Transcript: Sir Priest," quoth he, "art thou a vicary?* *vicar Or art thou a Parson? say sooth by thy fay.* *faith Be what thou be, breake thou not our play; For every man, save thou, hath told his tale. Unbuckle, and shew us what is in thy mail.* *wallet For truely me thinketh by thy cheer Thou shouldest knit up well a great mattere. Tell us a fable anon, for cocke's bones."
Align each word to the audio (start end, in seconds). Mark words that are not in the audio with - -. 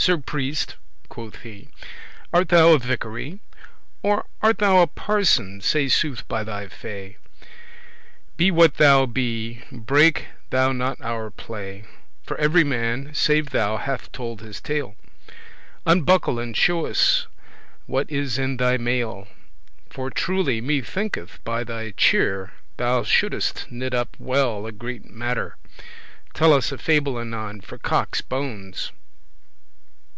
Sir 0.00 0.16
Priest," 0.18 0.76
quoth 1.08 1.40
he, 1.42 1.68
"art 2.32 2.50
thou 2.50 2.68
a 2.72 2.78
vicary?* 2.78 3.30
*vicar 3.30 3.40
Or 4.02 4.26
art 4.40 4.58
thou 4.58 4.80
a 4.80 4.86
Parson? 4.86 5.60
say 5.60 5.88
sooth 5.88 6.26
by 6.28 6.44
thy 6.44 6.68
fay.* 6.68 7.16
*faith 7.18 7.46
Be 8.36 8.50
what 8.52 8.76
thou 8.76 9.06
be, 9.06 9.64
breake 9.72 10.26
thou 10.50 10.70
not 10.70 11.00
our 11.02 11.32
play; 11.32 11.84
For 12.22 12.38
every 12.38 12.62
man, 12.62 13.10
save 13.12 13.50
thou, 13.50 13.76
hath 13.76 14.12
told 14.12 14.40
his 14.40 14.60
tale. 14.60 14.94
Unbuckle, 15.84 16.38
and 16.38 16.56
shew 16.56 16.86
us 16.86 17.26
what 17.86 18.08
is 18.08 18.38
in 18.38 18.56
thy 18.56 18.76
mail.* 18.76 19.12
*wallet 19.26 19.28
For 19.90 20.10
truely 20.12 20.60
me 20.60 20.80
thinketh 20.80 21.42
by 21.42 21.64
thy 21.64 21.90
cheer 21.90 22.52
Thou 22.76 23.02
shouldest 23.02 23.66
knit 23.68 23.92
up 23.94 24.16
well 24.20 24.64
a 24.64 24.70
great 24.70 25.10
mattere. 25.10 25.56
Tell 26.34 26.52
us 26.54 26.70
a 26.70 26.78
fable 26.78 27.18
anon, 27.18 27.60
for 27.62 27.78
cocke's 27.78 28.22
bones." 28.22 28.92